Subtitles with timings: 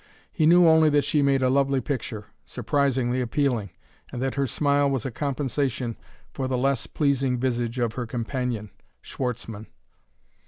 [0.31, 3.69] He knew only that she made a lovely picture, surprisingly appealing,
[4.11, 5.95] and that her smile was a compensation
[6.33, 8.71] for the less pleasing visage of her companion,
[9.03, 9.67] Schwartzmann.